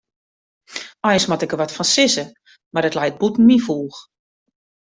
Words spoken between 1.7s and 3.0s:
fan sizze, mar it